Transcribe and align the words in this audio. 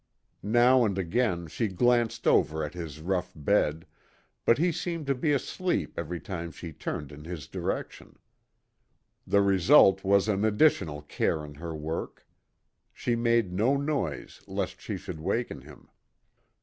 Now 0.41 0.83
and 0.83 0.97
again 0.97 1.45
she 1.45 1.67
glanced 1.67 2.25
over 2.25 2.63
at 2.63 2.73
his 2.73 3.01
rough 3.01 3.33
bed, 3.35 3.85
but 4.45 4.57
he 4.57 4.71
seemed 4.71 5.05
to 5.05 5.13
be 5.13 5.31
asleep 5.31 5.93
every 5.95 6.19
time 6.19 6.51
she 6.51 6.73
turned 6.73 7.11
in 7.11 7.23
his 7.25 7.47
direction. 7.47 8.17
The 9.27 9.43
result 9.43 10.03
was 10.03 10.27
an 10.27 10.43
additional 10.43 11.03
care 11.03 11.45
in 11.45 11.53
her 11.53 11.75
work. 11.75 12.25
She 12.91 13.15
made 13.15 13.53
no 13.53 13.77
noise 13.77 14.41
lest 14.47 14.81
she 14.81 14.97
should 14.97 15.19
waken 15.19 15.61
him. 15.61 15.87